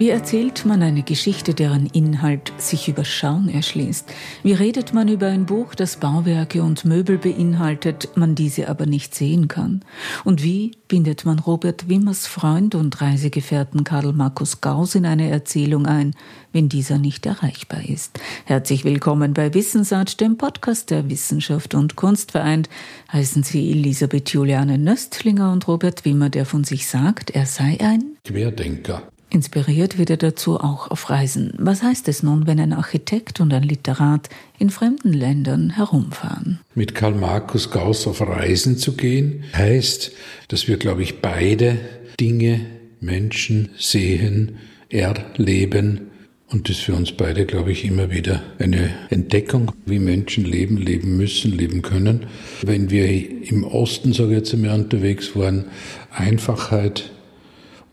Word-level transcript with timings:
Wie 0.00 0.08
erzählt 0.08 0.64
man 0.64 0.82
eine 0.82 1.02
Geschichte, 1.02 1.52
deren 1.52 1.84
Inhalt 1.84 2.54
sich 2.56 2.88
über 2.88 3.04
Schauen 3.04 3.50
erschließt? 3.50 4.10
Wie 4.42 4.54
redet 4.54 4.94
man 4.94 5.08
über 5.08 5.26
ein 5.26 5.44
Buch, 5.44 5.74
das 5.74 5.98
Bauwerke 5.98 6.62
und 6.62 6.86
Möbel 6.86 7.18
beinhaltet, 7.18 8.08
man 8.14 8.34
diese 8.34 8.70
aber 8.70 8.86
nicht 8.86 9.14
sehen 9.14 9.46
kann? 9.46 9.84
Und 10.24 10.42
wie 10.42 10.70
bindet 10.88 11.26
man 11.26 11.38
Robert 11.38 11.90
Wimmers 11.90 12.26
Freund 12.26 12.74
und 12.74 13.02
Reisegefährten 13.02 13.84
Karl 13.84 14.14
Markus 14.14 14.62
Gauss 14.62 14.94
in 14.94 15.04
eine 15.04 15.28
Erzählung 15.28 15.84
ein, 15.84 16.14
wenn 16.54 16.70
dieser 16.70 16.96
nicht 16.96 17.26
erreichbar 17.26 17.86
ist? 17.86 18.18
Herzlich 18.46 18.84
willkommen 18.84 19.34
bei 19.34 19.52
Wissensart, 19.52 20.18
dem 20.22 20.38
Podcast 20.38 20.90
der 20.90 21.10
Wissenschaft 21.10 21.74
und 21.74 21.96
Kunst 21.96 22.30
vereint. 22.32 22.70
Heißen 23.12 23.42
Sie 23.42 23.70
Elisabeth 23.70 24.30
Juliane 24.30 24.78
Nöstlinger 24.78 25.52
und 25.52 25.68
Robert 25.68 26.06
Wimmer, 26.06 26.30
der 26.30 26.46
von 26.46 26.64
sich 26.64 26.88
sagt, 26.88 27.32
er 27.32 27.44
sei 27.44 27.76
ein 27.82 28.16
Querdenker. 28.24 29.02
Inspiriert 29.32 29.96
wird 29.96 30.10
er 30.10 30.16
dazu 30.16 30.58
auch 30.58 30.90
auf 30.90 31.08
Reisen. 31.08 31.52
Was 31.56 31.84
heißt 31.84 32.08
es 32.08 32.24
nun, 32.24 32.48
wenn 32.48 32.58
ein 32.58 32.72
Architekt 32.72 33.38
und 33.38 33.54
ein 33.54 33.62
Literat 33.62 34.28
in 34.58 34.70
fremden 34.70 35.12
Ländern 35.12 35.70
herumfahren? 35.70 36.58
Mit 36.74 36.96
Karl 36.96 37.14
Markus 37.14 37.70
Gauss 37.70 38.08
auf 38.08 38.20
Reisen 38.20 38.76
zu 38.76 38.96
gehen, 38.96 39.44
heißt, 39.54 40.10
dass 40.48 40.66
wir, 40.66 40.78
glaube 40.78 41.04
ich, 41.04 41.20
beide 41.20 41.78
Dinge, 42.18 42.60
Menschen 43.00 43.70
sehen, 43.78 44.56
erleben. 44.88 46.10
Und 46.48 46.68
das 46.68 46.78
für 46.78 46.94
uns 46.94 47.12
beide, 47.12 47.46
glaube 47.46 47.70
ich, 47.70 47.84
immer 47.84 48.10
wieder 48.10 48.42
eine 48.58 48.90
Entdeckung, 49.10 49.70
wie 49.86 50.00
Menschen 50.00 50.44
leben, 50.44 50.76
leben 50.76 51.16
müssen, 51.16 51.52
leben 51.52 51.82
können. 51.82 52.26
Wenn 52.62 52.90
wir 52.90 53.08
im 53.48 53.62
Osten, 53.62 54.12
sage 54.12 54.30
ich 54.30 54.38
jetzt 54.38 54.54
einmal, 54.54 54.80
unterwegs 54.80 55.36
waren, 55.36 55.66
Einfachheit, 56.10 57.12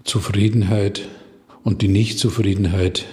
Zufriedenheit, 0.03 1.07
und 1.67 1.81
die 1.81 1.89
Nichtzufriedenheit, 1.89 3.03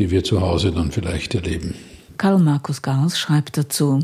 die 0.00 0.10
wir 0.10 0.24
zu 0.24 0.40
Hause 0.40 0.72
dann 0.72 0.90
vielleicht 0.90 1.36
erleben. 1.36 1.76
Karl 2.16 2.40
Markus 2.40 2.82
Gauss 2.82 3.16
schreibt 3.16 3.56
dazu, 3.56 4.00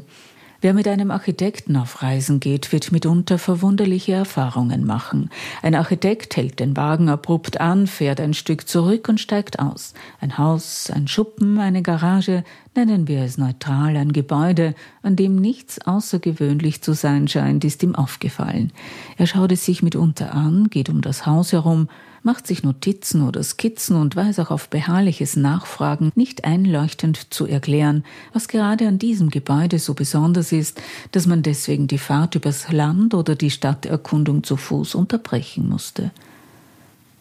Wer 0.60 0.74
mit 0.74 0.86
einem 0.88 1.10
Architekten 1.10 1.76
auf 1.76 2.00
Reisen 2.00 2.40
geht, 2.40 2.72
wird 2.72 2.90
mitunter 2.90 3.36
verwunderliche 3.36 4.12
Erfahrungen 4.12 4.86
machen. 4.86 5.28
Ein 5.60 5.74
Architekt 5.74 6.36
hält 6.36 6.58
den 6.58 6.74
Wagen 6.74 7.10
abrupt 7.10 7.60
an, 7.60 7.86
fährt 7.86 8.18
ein 8.18 8.32
Stück 8.32 8.66
zurück 8.66 9.08
und 9.10 9.20
steigt 9.20 9.58
aus. 9.58 9.92
Ein 10.20 10.38
Haus, 10.38 10.88
ein 10.90 11.06
Schuppen, 11.06 11.58
eine 11.58 11.82
Garage, 11.82 12.44
nennen 12.74 13.08
wir 13.08 13.22
es 13.24 13.36
neutral, 13.38 13.96
ein 13.96 14.12
Gebäude, 14.12 14.74
an 15.02 15.16
dem 15.16 15.36
nichts 15.36 15.84
außergewöhnlich 15.84 16.80
zu 16.80 16.94
sein 16.94 17.28
scheint, 17.28 17.64
ist 17.64 17.82
ihm 17.82 17.94
aufgefallen. 17.94 18.72
Er 19.18 19.26
schaut 19.26 19.52
es 19.52 19.66
sich 19.66 19.82
mitunter 19.82 20.32
an, 20.32 20.70
geht 20.70 20.88
um 20.88 21.02
das 21.02 21.26
Haus 21.26 21.52
herum, 21.52 21.88
macht 22.24 22.46
sich 22.46 22.62
Notizen 22.62 23.22
oder 23.22 23.42
Skizzen 23.42 23.96
und 23.96 24.16
weiß 24.16 24.40
auch 24.40 24.50
auf 24.50 24.68
beharrliches 24.68 25.36
Nachfragen 25.36 26.10
nicht 26.14 26.44
einleuchtend 26.44 27.32
zu 27.32 27.46
erklären, 27.46 28.04
was 28.32 28.48
gerade 28.48 28.88
an 28.88 28.98
diesem 28.98 29.30
Gebäude 29.30 29.78
so 29.78 29.94
besonders 29.94 30.50
ist, 30.50 30.80
dass 31.12 31.26
man 31.26 31.42
deswegen 31.42 31.86
die 31.86 31.98
Fahrt 31.98 32.34
übers 32.34 32.72
Land 32.72 33.14
oder 33.14 33.36
die 33.36 33.50
Stadterkundung 33.50 34.42
zu 34.42 34.56
Fuß 34.56 34.94
unterbrechen 34.94 35.68
musste. 35.68 36.10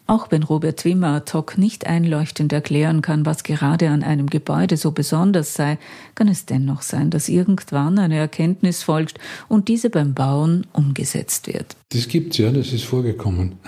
Auch 0.06 0.30
wenn 0.30 0.42
Robert 0.42 0.84
Wimmer 0.84 1.14
ad 1.14 1.32
hoc 1.32 1.56
nicht 1.56 1.86
einleuchtend 1.86 2.52
erklären 2.52 3.00
kann, 3.00 3.24
was 3.24 3.42
gerade 3.42 3.88
an 3.88 4.02
einem 4.02 4.28
Gebäude 4.28 4.76
so 4.76 4.90
besonders 4.90 5.54
sei, 5.54 5.78
kann 6.14 6.28
es 6.28 6.44
dennoch 6.44 6.82
sein, 6.82 7.10
dass 7.10 7.30
irgendwann 7.30 7.98
eine 7.98 8.18
Erkenntnis 8.18 8.82
folgt 8.82 9.18
und 9.48 9.68
diese 9.68 9.88
beim 9.88 10.12
Bauen 10.12 10.66
umgesetzt 10.74 11.46
wird. 11.46 11.74
Das 11.90 12.08
gibt's 12.08 12.36
ja, 12.36 12.50
das 12.50 12.72
ist 12.72 12.84
vorgekommen. 12.84 13.54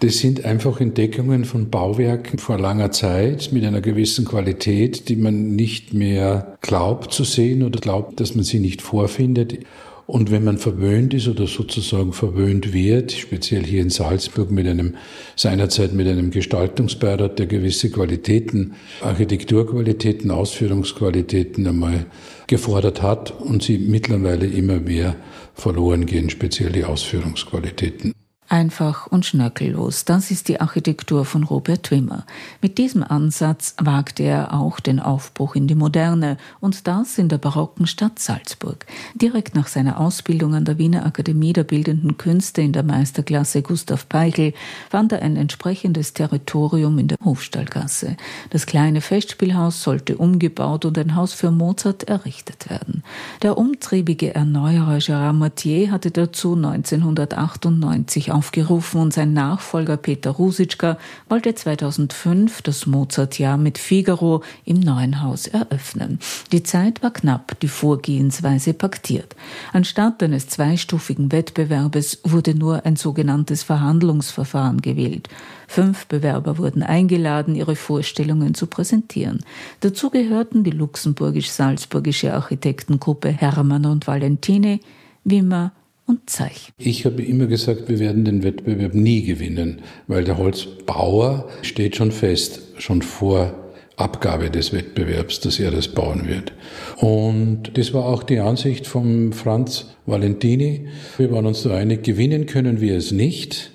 Das 0.00 0.18
sind 0.18 0.44
einfach 0.44 0.80
Entdeckungen 0.80 1.44
von 1.44 1.70
Bauwerken 1.70 2.38
vor 2.38 2.58
langer 2.58 2.90
Zeit 2.90 3.50
mit 3.52 3.64
einer 3.64 3.80
gewissen 3.80 4.24
Qualität, 4.24 5.08
die 5.08 5.16
man 5.16 5.54
nicht 5.54 5.94
mehr 5.94 6.58
glaubt 6.60 7.12
zu 7.12 7.24
sehen 7.24 7.62
oder 7.62 7.80
glaubt, 7.80 8.20
dass 8.20 8.34
man 8.34 8.44
sie 8.44 8.58
nicht 8.58 8.82
vorfindet. 8.82 9.58
Und 10.06 10.30
wenn 10.30 10.44
man 10.44 10.58
verwöhnt 10.58 11.14
ist 11.14 11.28
oder 11.28 11.46
sozusagen 11.46 12.12
verwöhnt 12.12 12.74
wird, 12.74 13.12
speziell 13.12 13.64
hier 13.64 13.80
in 13.80 13.90
Salzburg 13.90 14.50
mit 14.50 14.66
einem, 14.66 14.96
seinerzeit 15.34 15.94
mit 15.94 16.06
einem 16.06 16.30
Gestaltungsbeirat, 16.30 17.38
der 17.38 17.46
gewisse 17.46 17.90
Qualitäten, 17.90 18.74
Architekturqualitäten, 19.00 20.30
Ausführungsqualitäten 20.30 21.66
einmal 21.66 22.06
gefordert 22.46 23.00
hat 23.00 23.30
und 23.40 23.62
sie 23.62 23.78
mittlerweile 23.78 24.46
immer 24.46 24.78
mehr 24.78 25.16
verloren 25.54 26.04
gehen, 26.04 26.28
speziell 26.28 26.70
die 26.70 26.84
Ausführungsqualitäten. 26.84 28.12
Einfach 28.54 29.08
und 29.08 29.26
schnörkellos, 29.26 30.04
das 30.04 30.30
ist 30.30 30.46
die 30.46 30.60
Architektur 30.60 31.24
von 31.24 31.42
Robert 31.42 31.90
Wimmer. 31.90 32.24
Mit 32.62 32.78
diesem 32.78 33.02
Ansatz 33.02 33.74
wagte 33.82 34.22
er 34.22 34.54
auch 34.54 34.78
den 34.78 35.00
Aufbruch 35.00 35.56
in 35.56 35.66
die 35.66 35.74
Moderne 35.74 36.36
und 36.60 36.86
das 36.86 37.18
in 37.18 37.28
der 37.28 37.38
barocken 37.38 37.88
Stadt 37.88 38.20
Salzburg. 38.20 38.86
Direkt 39.16 39.56
nach 39.56 39.66
seiner 39.66 39.98
Ausbildung 39.98 40.54
an 40.54 40.64
der 40.64 40.78
Wiener 40.78 41.04
Akademie 41.04 41.52
der 41.52 41.64
Bildenden 41.64 42.16
Künste 42.16 42.62
in 42.62 42.72
der 42.72 42.84
Meisterklasse 42.84 43.60
Gustav 43.62 44.08
Peichel 44.08 44.54
fand 44.88 45.10
er 45.10 45.22
ein 45.22 45.34
entsprechendes 45.34 46.12
Territorium 46.12 47.00
in 47.00 47.08
der 47.08 47.18
Hofstallgasse. 47.24 48.16
Das 48.50 48.66
kleine 48.66 49.00
Festspielhaus 49.00 49.82
sollte 49.82 50.16
umgebaut 50.16 50.84
und 50.84 50.96
ein 50.96 51.16
Haus 51.16 51.32
für 51.32 51.50
Mozart 51.50 52.04
errichtet 52.04 52.70
werden. 52.70 53.02
Der 53.42 53.58
umtriebige 53.58 54.32
Erneuerer 54.32 54.98
Gérard 54.98 55.32
Mathieu 55.32 55.90
hatte 55.90 56.12
dazu 56.12 56.54
1998 56.54 58.30
aufgerufen 58.44 59.00
und 59.00 59.14
sein 59.14 59.32
Nachfolger 59.32 59.96
Peter 59.96 60.30
Rusitschka 60.30 60.98
wollte 61.30 61.54
2005 61.54 62.60
das 62.60 62.84
Mozartjahr 62.84 63.56
mit 63.56 63.78
Figaro 63.78 64.42
im 64.66 64.80
neuen 64.80 65.22
Haus 65.22 65.46
eröffnen. 65.46 66.18
Die 66.52 66.62
Zeit 66.62 67.02
war 67.02 67.10
knapp, 67.10 67.58
die 67.60 67.68
Vorgehensweise 67.68 68.74
paktiert. 68.74 69.34
Anstatt 69.72 70.22
eines 70.22 70.48
zweistufigen 70.48 71.32
Wettbewerbes 71.32 72.20
wurde 72.22 72.54
nur 72.54 72.84
ein 72.84 72.96
sogenanntes 72.96 73.62
Verhandlungsverfahren 73.62 74.82
gewählt. 74.82 75.30
Fünf 75.66 76.06
Bewerber 76.06 76.58
wurden 76.58 76.82
eingeladen, 76.82 77.54
ihre 77.54 77.76
Vorstellungen 77.76 78.52
zu 78.52 78.66
präsentieren. 78.66 79.42
Dazu 79.80 80.10
gehörten 80.10 80.64
die 80.64 80.70
luxemburgisch-salzburgische 80.70 82.34
Architektengruppe 82.34 83.30
Hermann 83.30 83.86
und 83.86 84.06
Valentini, 84.06 84.80
Wimmer, 85.24 85.72
und 86.06 86.28
Zeich. 86.28 86.72
Ich 86.78 87.06
habe 87.06 87.22
immer 87.22 87.46
gesagt, 87.46 87.88
wir 87.88 87.98
werden 87.98 88.24
den 88.24 88.42
Wettbewerb 88.42 88.94
nie 88.94 89.22
gewinnen, 89.22 89.82
weil 90.06 90.24
der 90.24 90.36
Holzbauer 90.36 91.48
steht 91.62 91.96
schon 91.96 92.12
fest, 92.12 92.60
schon 92.78 93.02
vor 93.02 93.54
Abgabe 93.96 94.50
des 94.50 94.72
Wettbewerbs, 94.72 95.40
dass 95.40 95.60
er 95.60 95.70
das 95.70 95.88
bauen 95.88 96.26
wird. 96.26 96.52
Und 96.96 97.78
das 97.78 97.94
war 97.94 98.06
auch 98.06 98.22
die 98.24 98.40
Ansicht 98.40 98.86
von 98.86 99.32
Franz 99.32 99.86
Valentini. 100.06 100.88
Wir 101.16 101.30
waren 101.30 101.46
uns 101.46 101.62
da 101.62 101.76
einig, 101.76 102.02
gewinnen 102.02 102.46
können 102.46 102.80
wir 102.80 102.96
es 102.96 103.12
nicht, 103.12 103.70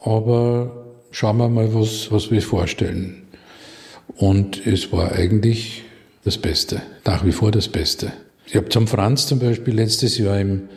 aber 0.00 0.86
schauen 1.12 1.36
wir 1.36 1.48
mal, 1.48 1.72
was, 1.72 2.10
was 2.10 2.30
wir 2.30 2.42
vorstellen. 2.42 3.22
Und 4.16 4.66
es 4.66 4.92
war 4.92 5.12
eigentlich 5.12 5.84
das 6.24 6.38
Beste, 6.38 6.82
nach 7.04 7.24
wie 7.24 7.32
vor 7.32 7.50
das 7.50 7.68
Beste. 7.68 8.12
Ich 8.46 8.56
habe 8.56 8.68
zum 8.68 8.86
Franz 8.86 9.26
zum 9.26 9.38
Beispiel 9.38 9.74
letztes 9.74 10.18
Jahr 10.18 10.40
im 10.40 10.68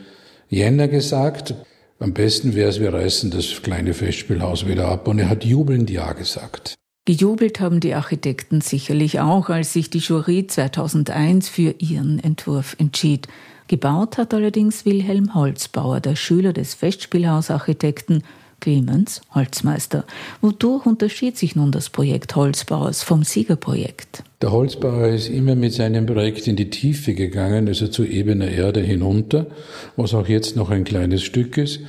Jänner 0.48 0.88
gesagt, 0.88 1.54
am 2.00 2.14
besten 2.14 2.54
wäre 2.54 2.70
es, 2.70 2.80
wir 2.80 2.94
reißen 2.94 3.30
das 3.30 3.62
kleine 3.62 3.92
Festspielhaus 3.92 4.66
wieder 4.66 4.88
ab. 4.88 5.08
Und 5.08 5.18
er 5.18 5.28
hat 5.28 5.44
jubelnd 5.44 5.90
Ja 5.90 6.12
gesagt. 6.12 6.74
Gejubelt 7.04 7.58
haben 7.60 7.80
die 7.80 7.94
Architekten 7.94 8.60
sicherlich 8.60 9.18
auch, 9.18 9.48
als 9.48 9.72
sich 9.72 9.90
die 9.90 9.98
Jury 9.98 10.46
2001 10.46 11.48
für 11.48 11.74
ihren 11.78 12.22
Entwurf 12.22 12.76
entschied. 12.78 13.28
Gebaut 13.66 14.18
hat 14.18 14.32
allerdings 14.32 14.84
Wilhelm 14.84 15.34
Holzbauer, 15.34 16.00
der 16.00 16.16
Schüler 16.16 16.52
des 16.52 16.74
Festspielhausarchitekten 16.74 18.22
Clemens 18.60 19.22
Holzmeister. 19.34 20.04
Wodurch 20.40 20.86
unterschied 20.86 21.36
sich 21.38 21.56
nun 21.56 21.72
das 21.72 21.90
Projekt 21.90 22.36
Holzbauers 22.36 23.02
vom 23.02 23.24
Siegerprojekt? 23.24 24.22
Der 24.40 24.52
Holzbauer 24.52 25.08
ist 25.08 25.28
immer 25.28 25.56
mit 25.56 25.72
seinem 25.72 26.06
Projekt 26.06 26.46
in 26.46 26.54
die 26.54 26.70
Tiefe 26.70 27.14
gegangen, 27.14 27.66
also 27.66 27.88
zu 27.88 28.04
ebener 28.04 28.46
Erde 28.46 28.80
hinunter, 28.80 29.48
was 29.96 30.14
auch 30.14 30.28
jetzt 30.28 30.54
noch 30.54 30.70
ein 30.70 30.84
kleines 30.84 31.24
Stück 31.24 31.58
ist. 31.58 31.80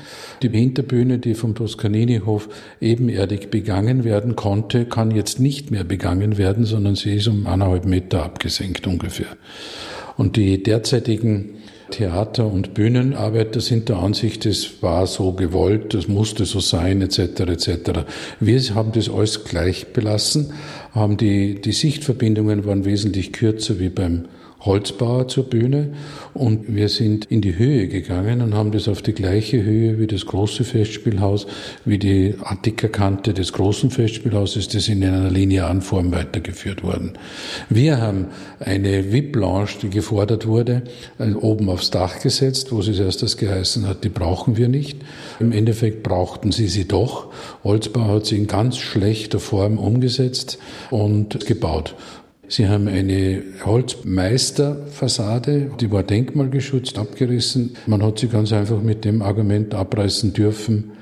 Die 0.42 0.50
Hinterbühne, 0.50 1.20
die 1.20 1.36
vom 1.36 1.54
Toscanini-Hof 1.54 2.50
ebenerdig 2.82 3.52
begangen 3.52 4.04
werden 4.04 4.36
konnte, 4.36 4.86
kann 4.86 5.12
jetzt 5.12 5.40
nicht 5.40 5.70
mehr 5.70 5.84
begangen 5.84 6.40
werden, 6.40 6.66
sondern 6.66 6.96
sie 6.96 7.18
ist 7.18 7.28
um 7.28 7.46
eineinhalb 7.46 7.86
Meter 7.86 8.24
abgesenkt 8.24 8.88
ungefähr. 8.88 9.38
Und 10.18 10.36
die 10.36 10.64
derzeitigen 10.64 11.52
Theater- 11.90 12.48
und 12.48 12.74
Bühnenarbeiter 12.74 13.62
sind 13.62 13.90
der 13.90 13.98
Ansicht, 13.98 14.46
es 14.46 14.82
war 14.82 15.08
so 15.08 15.34
gewollt, 15.34 15.94
das 15.94 16.08
musste 16.08 16.46
so 16.46 16.60
sein, 16.60 17.02
etc. 17.02 17.20
etc. 17.20 17.70
Wir 18.40 18.62
haben 18.76 18.92
das 18.92 19.10
alles 19.10 19.44
gleich 19.44 19.94
belassen, 19.94 20.54
haben 20.94 21.18
die, 21.18 21.62
die 21.62 21.72
Sichtverbindungen 21.72 22.66
waren 22.66 22.86
wesentlich 22.86 23.34
kürzer 23.34 23.80
wie 23.80 23.90
beim 23.90 24.26
Holzbauer 24.62 25.28
zur 25.30 25.46
Bühne 25.46 25.94
und 26.34 26.76
wir 26.76 26.90
sind 26.90 27.26
in 27.26 27.42
die 27.42 27.58
Höhe 27.58 27.88
gegangen 27.88 28.42
und 28.42 28.54
haben 28.54 28.72
das 28.72 28.88
auf 28.90 29.02
die 29.02 29.14
gleiche 29.14 29.64
Höhe 29.64 30.00
wie 30.00 30.08
das 30.08 30.26
große 30.26 30.66
Festspielhaus, 30.66 31.48
wie 31.86 31.98
die 31.98 32.36
Attikerkante 32.42 33.34
des 33.34 33.54
großen 33.54 33.90
Festspielhauses, 33.90 34.68
das 34.68 34.90
in 34.90 35.04
einer 35.04 35.30
linearen 35.30 35.82
Form 35.82 36.12
weitergeführt 36.12 36.84
worden. 36.84 37.14
Wir 37.70 38.02
haben 38.02 38.28
eine 38.60 39.14
VIP-Lounge, 39.14 39.70
die 39.82 39.90
gefordert 39.90 40.46
wurde, 40.46 40.84
äh, 41.20 41.32
oben 41.32 41.70
aufs 41.70 41.90
Dach 41.90 42.20
gesetzt, 42.20 42.72
wo 42.72 42.80
es 42.80 43.00
erst 43.00 43.24
das 43.24 43.38
geheißen 43.38 43.88
hat, 43.88 44.04
die 44.04 44.10
brauchen 44.10 44.58
wir 44.58 44.68
nicht. 44.68 45.00
Im 45.40 45.54
Endeffekt 45.54 46.04
brauchten 46.04 46.52
sie 46.52 46.68
sie 46.68 46.86
doch. 46.86 47.32
Holzbau 47.64 48.16
hat 48.16 48.26
sie 48.26 48.38
in 48.38 48.48
ganz 48.48 48.78
schlechter 48.78 49.40
Form 49.40 49.78
umgesetzt 49.78 50.60
und 50.90 51.46
gebaut. 51.46 51.96
Sie 52.52 52.68
haben 52.68 52.88
eine 52.88 53.44
Holzmeisterfassade, 53.64 55.70
die 55.80 55.92
war 55.92 56.02
denkmalgeschützt, 56.02 56.98
abgerissen. 56.98 57.76
Man 57.86 58.02
hat 58.02 58.18
sie 58.18 58.28
ganz 58.28 58.52
einfach 58.52 58.82
mit 58.82 59.06
dem 59.06 59.22
Argument 59.22 59.76
abreißen 59.76 60.34
dürfen, 60.34 60.94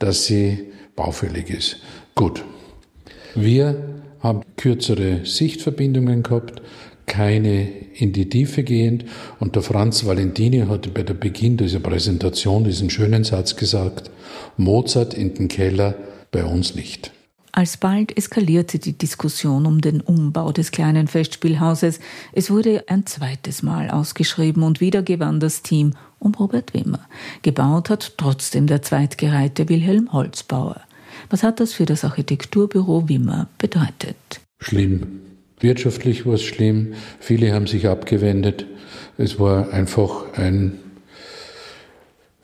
dass 0.00 0.26
sie 0.26 0.64
baufällig 0.96 1.48
ist. 1.48 1.76
Gut. 2.16 2.44
Wir 3.36 4.00
haben 4.18 4.40
kürzere 4.56 5.24
Sichtverbindungen 5.24 6.24
gehabt, 6.24 6.60
keine 7.06 7.68
in 7.94 8.12
die 8.12 8.28
Tiefe 8.28 8.64
gehend. 8.64 9.04
Und 9.38 9.54
der 9.54 9.62
Franz 9.62 10.04
Valentini 10.04 10.64
hat 10.68 10.92
bei 10.92 11.04
der 11.04 11.14
Beginn 11.14 11.56
dieser 11.56 11.78
Präsentation 11.78 12.64
diesen 12.64 12.90
schönen 12.90 13.22
Satz 13.22 13.54
gesagt, 13.54 14.10
Mozart 14.56 15.14
in 15.14 15.34
den 15.34 15.46
Keller, 15.46 15.94
bei 16.32 16.44
uns 16.44 16.74
nicht. 16.74 17.12
Alsbald 17.56 18.14
eskalierte 18.14 18.78
die 18.78 18.98
Diskussion 18.98 19.64
um 19.64 19.80
den 19.80 20.02
Umbau 20.02 20.52
des 20.52 20.72
kleinen 20.72 21.08
Festspielhauses. 21.08 22.00
Es 22.32 22.50
wurde 22.50 22.84
ein 22.86 23.06
zweites 23.06 23.62
Mal 23.62 23.88
ausgeschrieben 23.88 24.62
und 24.62 24.82
wieder 24.82 25.02
gewann 25.02 25.40
das 25.40 25.62
Team 25.62 25.94
um 26.18 26.34
Robert 26.34 26.74
Wimmer. 26.74 27.00
Gebaut 27.40 27.88
hat 27.88 28.18
trotzdem 28.18 28.66
der 28.66 28.82
zweitgereihte 28.82 29.70
Wilhelm 29.70 30.12
Holzbauer. 30.12 30.82
Was 31.30 31.42
hat 31.42 31.58
das 31.58 31.72
für 31.72 31.86
das 31.86 32.04
Architekturbüro 32.04 33.08
Wimmer 33.08 33.48
bedeutet? 33.56 34.16
Schlimm. 34.58 35.20
Wirtschaftlich 35.58 36.26
war 36.26 36.34
es 36.34 36.42
schlimm. 36.42 36.92
Viele 37.20 37.54
haben 37.54 37.66
sich 37.66 37.88
abgewendet. 37.88 38.66
Es 39.16 39.40
war 39.40 39.72
einfach 39.72 40.34
ein, 40.34 40.72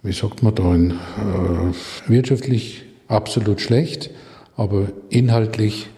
wie 0.03 0.15
sagt 0.15 0.43
man 0.43 0.55
da, 0.55 0.71
ein, 0.71 0.93
äh, 0.93 2.09
wirtschaftlich 2.11 2.85
absolut 3.09 3.61
schlecht. 3.61 4.09
Aber 4.57 4.89
inhaltlich 5.09 5.89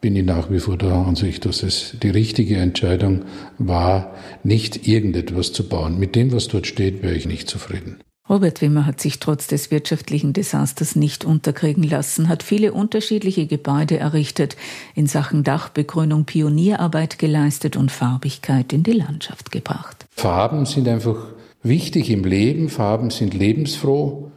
bin 0.00 0.16
ich 0.16 0.24
nach 0.24 0.50
wie 0.50 0.60
vor 0.60 0.76
der 0.76 0.92
Ansicht, 0.92 1.44
dass 1.44 1.62
es 1.62 1.96
die 2.02 2.10
richtige 2.10 2.56
Entscheidung 2.56 3.22
war, 3.58 4.14
nicht 4.42 4.88
irgendetwas 4.88 5.52
zu 5.52 5.68
bauen. 5.68 5.98
Mit 5.98 6.16
dem, 6.16 6.32
was 6.32 6.48
dort 6.48 6.66
steht, 6.66 7.02
wäre 7.02 7.14
ich 7.14 7.26
nicht 7.26 7.48
zufrieden. 7.48 7.98
Robert 8.30 8.60
Wimmer 8.60 8.86
hat 8.86 9.00
sich 9.00 9.18
trotz 9.18 9.48
des 9.48 9.72
wirtschaftlichen 9.72 10.32
Desasters 10.32 10.94
nicht 10.94 11.24
unterkriegen 11.24 11.82
lassen, 11.82 12.28
hat 12.28 12.44
viele 12.44 12.72
unterschiedliche 12.72 13.46
Gebäude 13.46 13.98
errichtet, 13.98 14.56
in 14.94 15.08
Sachen 15.08 15.42
Dachbegrünung 15.42 16.26
Pionierarbeit 16.26 17.18
geleistet 17.18 17.76
und 17.76 17.90
Farbigkeit 17.90 18.72
in 18.72 18.84
die 18.84 18.92
Landschaft 18.92 19.50
gebracht. 19.50 20.06
Farben 20.12 20.64
sind 20.64 20.86
einfach 20.86 21.16
wichtig 21.64 22.08
im 22.08 22.22
Leben, 22.22 22.68
Farben 22.68 23.10
sind 23.10 23.34
lebensfroh. 23.34 24.30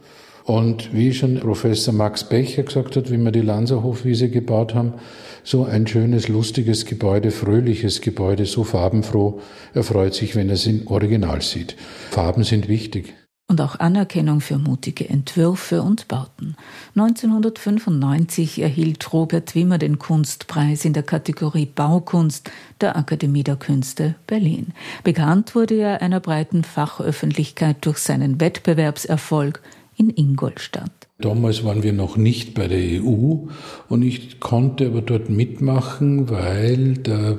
Und 0.44 0.92
wie 0.92 1.14
schon 1.14 1.40
Professor 1.40 1.94
Max 1.94 2.28
Becher 2.28 2.64
gesagt 2.64 2.96
hat, 2.96 3.10
wie 3.10 3.16
wir 3.16 3.32
die 3.32 3.40
Lanzerhofwiese 3.40 4.28
gebaut 4.28 4.74
haben, 4.74 4.94
so 5.42 5.64
ein 5.64 5.86
schönes, 5.86 6.28
lustiges 6.28 6.84
Gebäude, 6.84 7.30
fröhliches 7.30 8.02
Gebäude, 8.02 8.44
so 8.44 8.62
farbenfroh, 8.62 9.40
er 9.72 9.84
freut 9.84 10.12
sich, 10.12 10.36
wenn 10.36 10.48
er 10.48 10.54
es 10.54 10.66
im 10.66 10.86
Original 10.86 11.40
sieht. 11.40 11.76
Farben 12.10 12.44
sind 12.44 12.68
wichtig. 12.68 13.14
Und 13.46 13.60
auch 13.60 13.78
Anerkennung 13.78 14.40
für 14.40 14.58
mutige 14.58 15.08
Entwürfe 15.08 15.82
und 15.82 16.08
Bauten. 16.08 16.56
1995 16.96 18.62
erhielt 18.62 19.12
Robert 19.12 19.54
Wimmer 19.54 19.76
den 19.76 19.98
Kunstpreis 19.98 20.86
in 20.86 20.94
der 20.94 21.02
Kategorie 21.02 21.66
Baukunst 21.66 22.50
der 22.80 22.96
Akademie 22.96 23.44
der 23.44 23.56
Künste 23.56 24.14
Berlin. 24.26 24.68
Bekannt 25.04 25.54
wurde 25.54 25.74
er 25.74 26.02
einer 26.02 26.20
breiten 26.20 26.64
Fachöffentlichkeit 26.64 27.76
durch 27.82 27.98
seinen 27.98 28.40
Wettbewerbserfolg 28.40 29.60
in 29.96 30.10
Ingolstadt. 30.10 31.08
Damals 31.18 31.64
waren 31.64 31.82
wir 31.82 31.92
noch 31.92 32.16
nicht 32.16 32.54
bei 32.54 32.68
der 32.68 33.02
EU 33.02 33.46
und 33.88 34.02
ich 34.02 34.40
konnte 34.40 34.86
aber 34.86 35.02
dort 35.02 35.30
mitmachen, 35.30 36.28
weil 36.28 36.94
der, 36.94 37.38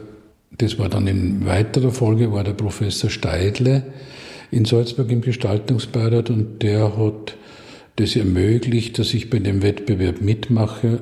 das 0.58 0.80
war 0.80 0.90
dann 0.90 1.08
in 1.08 1.46
weiterer 1.46 1.92
Folge, 1.92 2.32
war 2.32 2.44
der 2.44 2.54
Professor 2.54 3.10
Steidle 3.10 3.84
in 4.52 4.66
Salzburg 4.66 5.12
im 5.12 5.22
Gestaltungsbeirat 5.22 6.30
und 6.30 6.62
der 6.64 6.98
hat 6.98 7.38
das 7.98 8.16
ermöglicht, 8.16 9.00
dass 9.00 9.14
ich 9.14 9.30
bei 9.30 9.40
dem 9.40 9.62
Wettbewerb 9.62 10.22
mitmache 10.22 11.02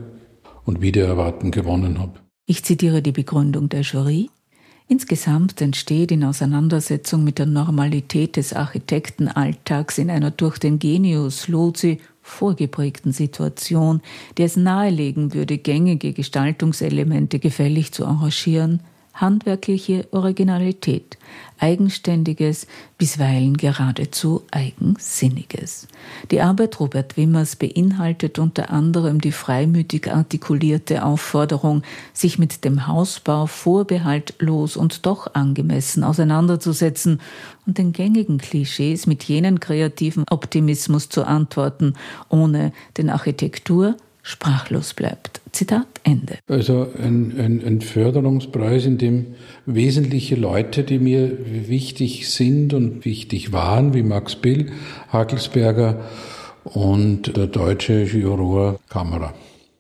und 0.65 0.81
wieder 0.81 1.05
erwarten 1.05 1.51
gewonnen 1.51 1.99
habe. 1.99 2.19
Ich 2.45 2.63
zitiere 2.63 3.01
die 3.01 3.11
Begründung 3.11 3.69
der 3.69 3.81
Jury. 3.81 4.29
Insgesamt 4.93 5.59
entsteht 5.59 6.11
in 6.11 6.23
Auseinandersetzung 6.23 7.23
mit 7.23 7.39
der 7.39 7.47
Normalität 7.47 8.35
des 8.35 8.53
Architektenalltags 8.53 9.97
in 9.97 10.11
einer 10.11 10.29
durch 10.29 10.59
den 10.59 10.77
Genius 10.77 11.47
Lozi 11.47 11.99
vorgeprägten 12.21 13.11
Situation, 13.11 14.03
der 14.37 14.45
es 14.45 14.55
nahelegen 14.55 15.33
würde, 15.33 15.57
gängige 15.57 16.13
Gestaltungselemente 16.13 17.39
gefällig 17.39 17.91
zu 17.91 18.05
arrangieren, 18.05 18.81
handwerkliche 19.13 20.07
Originalität, 20.11 21.17
Eigenständiges, 21.59 22.67
bisweilen 22.97 23.55
geradezu 23.55 24.43
Eigensinniges. 24.51 25.87
Die 26.31 26.41
Arbeit 26.41 26.79
Robert 26.79 27.15
Wimmers 27.15 27.55
beinhaltet 27.55 28.39
unter 28.39 28.71
anderem 28.71 29.21
die 29.21 29.31
freimütig 29.31 30.11
artikulierte 30.11 31.05
Aufforderung, 31.05 31.83
sich 32.11 32.39
mit 32.39 32.65
dem 32.65 32.87
Hausbau 32.87 33.45
vorbehaltlos 33.45 34.75
und 34.75 35.05
doch 35.05 35.33
angemessen 35.35 36.03
auseinanderzusetzen 36.03 37.21
und 37.65 37.77
den 37.77 37.93
gängigen 37.93 38.39
Klischees 38.39 39.05
mit 39.05 39.23
jenen 39.23 39.59
kreativen 39.59 40.25
Optimismus 40.29 41.09
zu 41.09 41.23
antworten, 41.23 41.93
ohne 42.29 42.73
den 42.97 43.09
Architektur 43.09 43.95
sprachlos 44.23 44.93
bleibt. 44.95 45.41
Zitat 45.51 45.85
Ende. 46.03 46.39
Also 46.47 46.87
ein, 46.97 47.35
ein, 47.37 47.63
ein, 47.63 47.81
Förderungspreis, 47.81 48.85
in 48.85 48.97
dem 48.97 49.35
wesentliche 49.67 50.35
Leute, 50.35 50.83
die 50.83 50.97
mir 50.97 51.37
wichtig 51.67 52.31
sind 52.31 52.73
und 52.73 53.05
wichtig 53.05 53.51
waren, 53.51 53.93
wie 53.93 54.01
Max 54.01 54.35
Bill, 54.35 54.71
Hagelsberger 55.09 56.09
und 56.63 57.37
der 57.37 57.47
deutsche 57.47 58.03
Juror 58.03 58.79
Kammerer. 58.89 59.33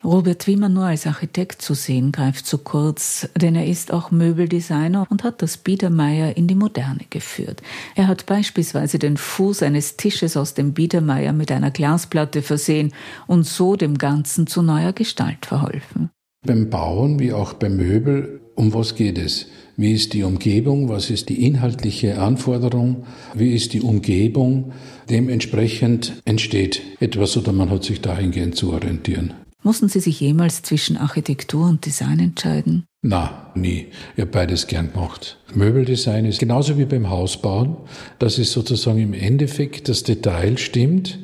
Robert 0.03 0.47
Wiemer 0.47 0.67
nur 0.67 0.83
als 0.85 1.07
Architekt 1.07 1.61
zu 1.61 1.73
sehen, 1.73 2.11
greift 2.11 2.45
zu 2.45 2.57
kurz, 2.57 3.29
denn 3.35 3.55
er 3.55 3.65
ist 3.65 3.93
auch 3.93 4.11
Möbeldesigner 4.11 5.07
und 5.09 5.23
hat 5.23 5.41
das 5.41 5.55
Biedermeier 5.57 6.35
in 6.35 6.47
die 6.47 6.55
Moderne 6.55 7.05
geführt. 7.09 7.61
Er 7.95 8.07
hat 8.07 8.25
beispielsweise 8.25 8.99
den 8.99 9.15
Fuß 9.15 9.63
eines 9.63 9.95
Tisches 9.95 10.35
aus 10.35 10.55
dem 10.55 10.73
Biedermeier 10.73 11.31
mit 11.31 11.51
einer 11.51 11.71
Glasplatte 11.71 12.41
versehen 12.41 12.91
und 13.27 13.45
so 13.45 13.77
dem 13.77 13.97
Ganzen 13.97 14.45
zu 14.45 14.61
neuer 14.61 14.91
Gestalt 14.91 15.45
verholfen. 15.45 16.09
Beim 16.45 16.69
Bauen 16.69 17.19
wie 17.19 17.31
auch 17.31 17.53
beim 17.53 17.77
Möbel, 17.77 18.41
um 18.55 18.73
was 18.73 18.95
geht 18.95 19.17
es? 19.17 19.47
Wie 19.77 19.93
ist 19.93 20.13
die 20.13 20.23
Umgebung? 20.23 20.89
Was 20.89 21.09
ist 21.09 21.29
die 21.29 21.45
inhaltliche 21.45 22.19
Anforderung? 22.19 23.05
Wie 23.33 23.55
ist 23.55 23.73
die 23.73 23.81
Umgebung? 23.81 24.73
Dementsprechend 25.09 26.21
entsteht 26.25 26.81
etwas 26.99 27.37
oder 27.37 27.53
man 27.53 27.69
hat 27.69 27.85
sich 27.85 28.01
dahingehend 28.01 28.55
zu 28.55 28.73
orientieren. 28.73 29.33
Mussten 29.63 29.87
Sie 29.87 30.01
sich 30.01 30.19
jemals 30.19 30.61
zwischen 30.61 30.97
Architektur 30.97 31.67
und 31.67 31.85
Design 31.85 32.19
entscheiden? 32.19 32.85
Na, 33.01 33.51
nie. 33.55 33.87
Ich 34.15 34.21
habe 34.21 34.31
beides 34.31 34.67
gern 34.67 34.91
gemacht. 34.91 35.37
Möbeldesign 35.53 36.25
ist 36.25 36.39
genauso 36.39 36.77
wie 36.77 36.85
beim 36.85 37.09
Hausbauen, 37.09 37.77
dass 38.19 38.37
es 38.37 38.51
sozusagen 38.51 38.99
im 38.99 39.13
Endeffekt 39.13 39.87
das 39.87 40.03
Detail 40.03 40.57
stimmt 40.57 41.17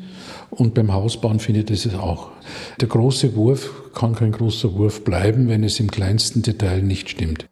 und 0.49 0.73
beim 0.73 0.93
Hausbauen 0.93 1.39
findet 1.39 1.69
es 1.69 1.93
auch. 1.93 2.31
Der 2.79 2.87
große 2.87 3.35
Wurf 3.35 3.93
kann 3.93 4.15
kein 4.15 4.31
großer 4.31 4.73
Wurf 4.73 5.03
bleiben, 5.03 5.49
wenn 5.49 5.63
es 5.63 5.79
im 5.79 5.91
kleinsten 5.91 6.41
Detail 6.41 6.81
nicht 6.81 7.09
stimmt. 7.09 7.45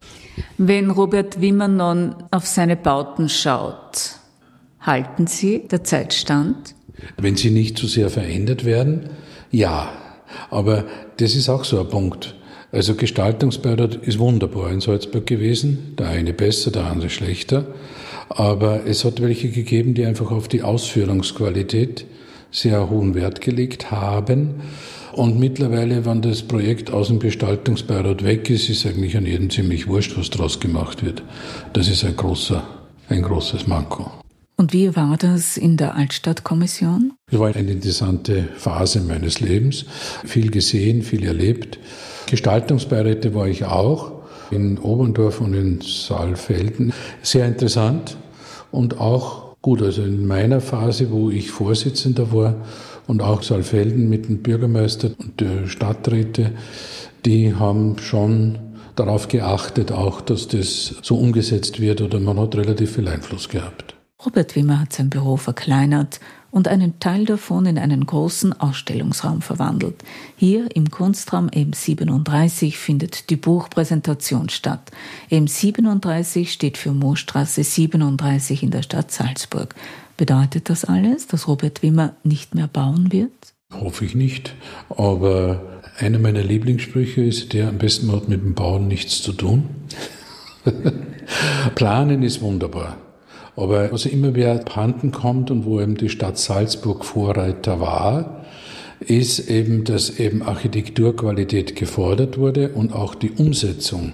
Wenn 0.58 0.89
Robert 0.89 1.41
Wimmernon 1.41 2.15
auf 2.32 2.46
seine 2.46 2.75
Bauten 2.75 3.29
schaut, 3.29 4.17
halten 4.79 5.27
Sie 5.27 5.67
der 5.67 5.84
Zeit 5.84 6.13
stand? 6.13 6.75
Wenn 7.17 7.36
sie 7.36 7.51
nicht 7.51 7.77
zu 7.77 7.88
sehr 7.88 8.10
verändert 8.10 8.65
werden, 8.65 9.10
ja. 9.51 9.89
Aber 10.50 10.86
das 11.17 11.36
ist 11.36 11.50
auch 11.50 11.63
so 11.63 11.79
ein 11.79 11.88
Punkt. 11.88 12.36
Also 12.72 12.96
Gestaltungsbeirat 12.96 13.96
ist 13.96 14.19
wunderbar 14.19 14.72
in 14.72 14.81
Salzburg 14.81 15.25
gewesen, 15.25 15.96
der 15.98 16.10
eine 16.10 16.34
besser, 16.34 16.72
der 16.72 16.86
andere 16.86 17.10
schlechter. 17.10 17.65
Aber 18.29 18.86
es 18.86 19.05
hat 19.05 19.22
welche 19.22 19.50
gegeben, 19.50 19.93
die 19.93 20.05
einfach 20.05 20.31
auf 20.31 20.48
die 20.48 20.63
Ausführungsqualität 20.63 22.05
sehr 22.51 22.89
hohen 22.89 23.15
Wert 23.15 23.41
gelegt 23.41 23.91
haben. 23.91 24.55
Und 25.13 25.39
mittlerweile, 25.39 26.05
wenn 26.05 26.22
das 26.22 26.43
Projekt 26.43 26.91
aus 26.91 27.07
dem 27.07 27.19
Gestaltungsbeirat 27.19 28.24
weg 28.24 28.50
ist, 28.50 28.69
ist 28.69 28.86
eigentlich 28.86 29.15
an 29.17 29.25
jedem 29.25 29.50
ziemlich 29.50 29.88
wurscht, 29.88 30.17
was 30.17 30.29
daraus 30.29 30.60
gemacht 30.60 31.03
wird. 31.03 31.24
Das 31.74 31.88
ist 31.88 32.03
ein 32.03 32.15
großer 32.15 32.63
ein 33.10 33.22
großes 33.22 33.67
Manko. 33.67 34.26
Und 34.59 34.73
wie 34.73 34.95
war 34.95 35.17
das 35.17 35.55
in 35.55 35.77
der 35.77 35.93
Altstadtkommission? 35.93 37.13
Es 37.31 37.37
war 37.37 37.55
eine 37.55 37.71
interessante 37.71 38.49
Phase 38.57 39.01
meines 39.01 39.39
Lebens. 39.39 39.85
Viel 40.25 40.49
gesehen, 40.49 41.03
viel 41.03 41.23
erlebt. 41.25 41.77
Gestaltungsbeiräte 42.25 43.35
war 43.35 43.47
ich 43.47 43.65
auch 43.65 44.13
in 44.49 44.79
Oberndorf 44.79 45.41
und 45.41 45.53
in 45.53 45.81
Saalfelden. 45.81 46.91
Sehr 47.21 47.45
interessant 47.45 48.17
und 48.71 48.99
auch 48.99 49.55
gut. 49.61 49.83
Also 49.83 50.01
in 50.01 50.25
meiner 50.25 50.59
Phase, 50.59 51.11
wo 51.11 51.29
ich 51.29 51.51
Vorsitzender 51.51 52.33
war 52.33 52.55
und 53.05 53.21
auch 53.21 53.43
Saalfelden 53.43 54.09
mit 54.09 54.27
dem 54.27 54.41
Bürgermeister 54.41 55.11
und 55.19 55.39
der 55.39 55.67
Stadträte, 55.67 56.51
die 57.25 57.53
haben 57.53 57.99
schon 57.99 58.57
darauf 58.95 59.27
geachtet, 59.27 59.91
auch, 59.91 60.19
dass 60.19 60.47
das 60.47 60.95
so 61.03 61.15
umgesetzt 61.15 61.79
wird 61.79 62.01
oder 62.01 62.19
man 62.19 62.39
hat 62.39 62.55
relativ 62.55 62.95
viel 62.95 63.07
Einfluss 63.07 63.49
gehabt. 63.49 63.97
Robert 64.25 64.55
Wimmer 64.55 64.79
hat 64.79 64.93
sein 64.93 65.12
Büro 65.12 65.38
verkleinert 65.38 66.19
und 66.50 66.67
einen 66.67 67.00
Teil 67.00 67.25
davon 67.25 67.67
in 67.67 67.77
einen 67.77 68.03
großen 68.03 68.59
Ausstellungsraum 68.59 69.43
verwandelt. 69.43 70.03
Hier 70.36 70.75
im 70.75 70.89
Kunstraum 70.89 71.50
M37 71.50 72.77
findet 72.77 73.29
die 73.29 73.36
Buchpräsentation 73.36 74.50
statt. 74.50 74.89
M37 75.29 76.47
steht 76.47 76.79
für 76.79 76.93
Moorstraße 76.93 77.63
37 77.63 78.63
in 78.63 78.71
der 78.71 78.81
Stadt 78.81 79.12
Salzburg. 79.12 79.75
Bedeutet 80.17 80.71
das 80.71 80.83
alles, 80.83 81.27
dass 81.27 81.47
Robert 81.47 81.83
Wimmer 81.83 82.15
nicht 82.24 82.55
mehr 82.55 82.67
bauen 82.67 83.12
wird? 83.12 83.31
Hoffe 83.71 84.03
ich 84.05 84.15
nicht. 84.15 84.55
Aber 84.89 85.62
einer 86.00 86.17
meiner 86.17 86.41
Lieblingssprüche 86.41 87.24
ist 87.24 87.53
der, 87.53 87.67
am 87.67 87.77
besten 87.77 88.12
hat 88.12 88.29
mit 88.29 88.41
dem 88.41 88.55
Bauen 88.55 88.88
nichts 88.88 89.21
zu 89.21 89.33
tun. 89.33 89.69
Planen 91.75 92.24
ist 92.24 92.41
wunderbar. 92.41 92.97
Aber 93.57 93.91
was 93.91 94.05
immer 94.05 94.35
wer 94.35 94.53
abhanden 94.53 95.11
kommt 95.11 95.49
und 95.49 95.65
wo 95.65 95.81
eben 95.81 95.95
die 95.95 96.09
Stadt 96.09 96.37
Salzburg 96.37 97.03
Vorreiter 97.03 97.79
war, 97.79 98.45
ist 98.99 99.49
eben, 99.49 99.83
dass 99.83 100.19
eben 100.19 100.43
Architekturqualität 100.43 101.75
gefordert 101.75 102.37
wurde 102.37 102.69
und 102.69 102.93
auch 102.93 103.15
die 103.15 103.31
Umsetzung 103.31 104.13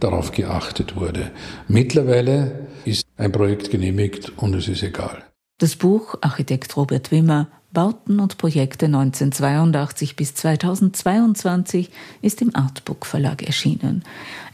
darauf 0.00 0.30
geachtet 0.30 0.96
wurde. 0.96 1.30
Mittlerweile 1.68 2.66
ist 2.84 3.04
ein 3.16 3.32
Projekt 3.32 3.70
genehmigt 3.70 4.32
und 4.36 4.54
es 4.54 4.68
ist 4.68 4.82
egal. 4.82 5.24
Das 5.58 5.76
Buch 5.76 6.16
Architekt 6.20 6.76
Robert 6.76 7.10
Wimmer 7.10 7.48
Bauten 7.74 8.20
und 8.20 8.38
Projekte 8.38 8.86
1982 8.86 10.16
bis 10.16 10.34
2022 10.34 11.90
ist 12.22 12.40
im 12.40 12.54
Artbook 12.56 13.04
Verlag 13.04 13.42
erschienen. 13.42 14.04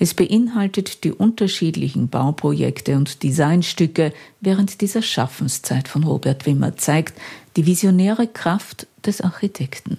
Es 0.01 0.15
beinhaltet 0.15 1.05
die 1.05 1.13
unterschiedlichen 1.13 2.09
Bauprojekte 2.09 2.97
und 2.97 3.23
Designstücke 3.23 4.13
während 4.41 4.81
dieser 4.81 5.03
Schaffenszeit 5.03 5.87
von 5.87 6.03
Robert 6.03 6.47
Wimmer 6.47 6.77
zeigt 6.77 7.21
die 7.57 7.67
visionäre 7.67 8.27
Kraft 8.27 8.89
des 9.05 9.21
Architekten, 9.21 9.99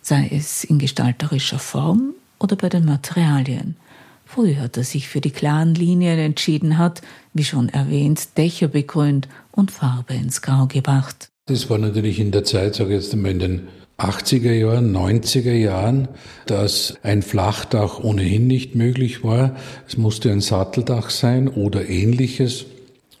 sei 0.00 0.30
es 0.32 0.64
in 0.64 0.78
gestalterischer 0.78 1.58
Form 1.58 2.14
oder 2.38 2.56
bei 2.56 2.68
den 2.68 2.84
Materialien. 2.84 3.76
Früher 4.24 4.60
hat 4.60 4.76
er 4.78 4.84
sich 4.84 5.08
für 5.08 5.20
die 5.20 5.32
klaren 5.32 5.74
Linien 5.74 6.18
entschieden 6.18 6.78
hat, 6.78 7.02
wie 7.34 7.44
schon 7.44 7.68
erwähnt, 7.68 8.38
Dächer 8.38 8.68
begrünt 8.68 9.28
und 9.50 9.70
Farbe 9.70 10.14
ins 10.14 10.40
Grau 10.40 10.66
gebracht. 10.66 11.31
Das 11.52 11.68
war 11.68 11.76
natürlich 11.76 12.18
in 12.18 12.30
der 12.30 12.44
Zeit, 12.44 12.76
sage 12.76 12.96
ich 12.96 13.02
jetzt 13.02 13.12
einmal 13.12 13.32
in 13.32 13.38
den 13.38 13.60
80er 13.98 14.52
Jahren, 14.52 14.96
90er 14.96 15.52
Jahren, 15.52 16.08
dass 16.46 16.94
ein 17.02 17.20
Flachdach 17.20 17.98
ohnehin 18.02 18.46
nicht 18.46 18.74
möglich 18.74 19.22
war. 19.22 19.54
Es 19.86 19.98
musste 19.98 20.32
ein 20.32 20.40
Satteldach 20.40 21.10
sein 21.10 21.48
oder 21.48 21.90
ähnliches. 21.90 22.64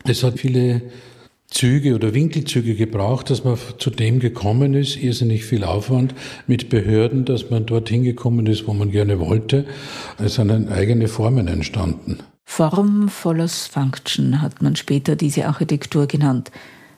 Es 0.04 0.24
hat 0.24 0.38
viele 0.38 0.80
Züge 1.48 1.94
oder 1.94 2.14
Winkelzüge 2.14 2.74
gebraucht, 2.74 3.28
dass 3.28 3.44
man 3.44 3.58
zu 3.76 3.90
dem 3.90 4.18
gekommen 4.18 4.72
ist, 4.72 4.96
irrsinnig 4.96 5.44
viel 5.44 5.64
Aufwand 5.64 6.14
mit 6.46 6.70
Behörden, 6.70 7.26
dass 7.26 7.50
man 7.50 7.66
dorthin 7.66 8.02
gekommen 8.02 8.46
ist, 8.46 8.66
wo 8.66 8.72
man 8.72 8.90
gerne 8.90 9.20
wollte. 9.20 9.66
Es 10.18 10.36
sind 10.36 10.72
eigene 10.72 11.08
Formen 11.08 11.48
entstanden. 11.48 12.20
Form 12.46 13.10
follows 13.10 13.66
Function 13.66 14.40
hat 14.40 14.62
man 14.62 14.74
später 14.74 15.16
diese 15.16 15.46
Architektur 15.46 16.06
genannt. 16.06 16.50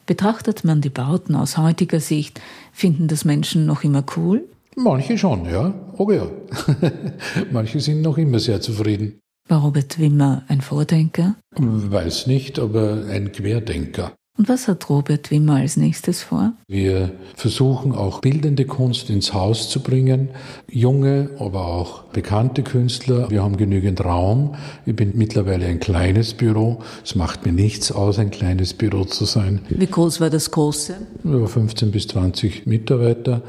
Betrachtet 0.07 0.65
man 0.65 0.81
die 0.81 0.91
Bauten 0.91 1.35
aus 1.35 1.57
heutiger 1.57 2.01
Sicht, 2.01 2.41
finden 2.73 3.09
das 3.09 3.25
Menschen 3.25 3.65
noch 3.67 3.85
immer 3.85 4.05
cool? 4.17 4.45
Manche 4.77 5.17
schon, 5.17 5.47
ja. 5.47 5.73
Oh 5.97 6.11
ja. 6.11 6.27
Manche 7.53 7.81
sind 7.81 8.03
noch 8.03 8.19
immer 8.19 8.39
sehr 8.39 8.61
zufrieden. 8.61 9.21
War 9.49 9.63
Robert 9.63 9.99
Wimmer 9.99 10.43
ein 10.49 10.61
Vordenker? 10.61 11.37
Weiß 11.57 12.27
nicht, 12.27 12.59
aber 12.59 13.05
ein 13.09 13.31
Querdenker. 13.33 14.13
Und 14.37 14.49
was 14.49 14.67
hat 14.67 14.91
Robert 14.91 15.31
Wimmer 15.31 15.57
als 15.57 15.77
nächstes 15.77 16.25
vor? 16.25 16.55
Wir 16.67 17.13
versuchen 17.37 17.93
auch 17.93 18.21
bildende 18.21 18.65
Kunst 18.65 19.09
ins 19.09 19.33
Haus 19.33 19.71
zu 19.71 19.81
bringen, 19.81 20.31
junge, 20.69 21.31
aber 21.39 21.67
auch 21.67 22.03
bekannte 22.05 22.65
Künstler. 22.65 23.31
Wir 23.31 23.45
haben 23.45 23.57
genügend 23.57 24.05
Raum. 24.05 24.57
Ich 24.87 24.97
bin 24.97 25.13
mittlerweile 25.15 25.67
ein 25.67 25.79
kleines 25.79 26.35
Büro. 26.35 26.81
Es 27.05 27.15
macht 27.15 27.47
mir 27.47 27.53
nichts 27.53 27.93
aus, 27.93 28.19
ein 28.19 28.33
kleines 28.33 28.75
Büro 28.75 29.05
zu 29.05 29.25
sein. 29.25 29.61
Wie 29.69 29.87
groß 29.87 30.21
war 30.21 30.31
das 30.31 30.51
große? 30.51 30.97
Über 31.23 31.47
15 31.47 31.93
bis 31.93 32.09
20 32.09 32.67
Mitarbeiter 32.67 33.43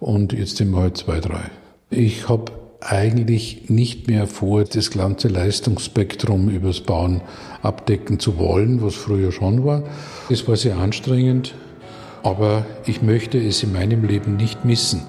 und 0.00 0.34
jetzt 0.34 0.58
sind 0.58 0.70
wir 0.72 0.82
halt 0.82 0.98
zwei, 0.98 1.20
drei. 1.20 1.50
Ich 1.88 2.28
habe 2.28 2.52
eigentlich 2.86 3.68
nicht 3.68 4.06
mehr 4.06 4.26
vor, 4.26 4.64
das 4.64 4.90
ganze 4.90 5.28
Leistungsspektrum 5.28 6.48
übers 6.48 6.80
Bauen 6.80 7.20
abdecken 7.62 8.20
zu 8.20 8.38
wollen, 8.38 8.80
was 8.82 8.94
früher 8.94 9.32
schon 9.32 9.64
war. 9.64 9.82
Es 10.30 10.46
war 10.46 10.56
sehr 10.56 10.76
anstrengend, 10.76 11.54
aber 12.22 12.64
ich 12.86 13.02
möchte 13.02 13.38
es 13.38 13.62
in 13.62 13.72
meinem 13.72 14.04
Leben 14.04 14.36
nicht 14.36 14.64
missen. 14.64 15.02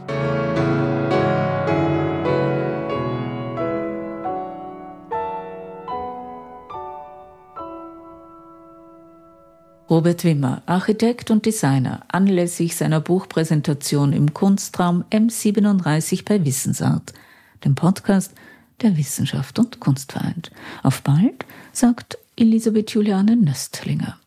Robert 9.89 10.25
Wimmer, 10.25 10.63
Architekt 10.65 11.31
und 11.31 11.46
Designer, 11.46 12.01
anlässlich 12.10 12.75
seiner 12.75 13.00
Buchpräsentation 13.00 14.13
im 14.13 14.34
Kunstraum 14.34 15.05
M37 15.12 16.25
bei 16.25 16.43
Wissensart– 16.43 17.13
dem 17.65 17.75
Podcast 17.75 18.33
der 18.81 18.97
Wissenschaft 18.97 19.59
und 19.59 19.79
Kunstvereint. 19.79 20.51
Auf 20.83 21.01
bald, 21.01 21.45
sagt 21.71 22.17
Elisabeth 22.35 22.91
Juliane 22.91 23.35
Nöstlinger. 23.35 24.17